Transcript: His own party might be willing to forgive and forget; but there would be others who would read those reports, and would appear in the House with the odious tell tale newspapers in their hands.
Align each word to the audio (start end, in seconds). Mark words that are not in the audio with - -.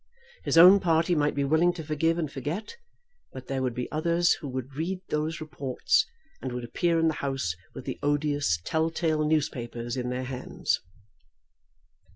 His 0.43 0.57
own 0.57 0.79
party 0.79 1.13
might 1.13 1.35
be 1.35 1.43
willing 1.43 1.73
to 1.73 1.83
forgive 1.83 2.17
and 2.17 2.31
forget; 2.31 2.75
but 3.33 3.45
there 3.45 3.61
would 3.61 3.75
be 3.75 3.87
others 3.91 4.33
who 4.33 4.47
would 4.49 4.73
read 4.73 4.99
those 5.09 5.39
reports, 5.39 6.07
and 6.41 6.51
would 6.53 6.63
appear 6.63 6.97
in 6.97 7.07
the 7.07 7.13
House 7.21 7.53
with 7.75 7.85
the 7.85 7.99
odious 8.01 8.59
tell 8.63 8.89
tale 8.89 9.23
newspapers 9.23 9.95
in 9.95 10.09
their 10.09 10.23
hands. 10.23 10.79